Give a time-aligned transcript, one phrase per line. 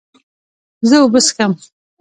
[0.89, 1.51] زه اوبه څښم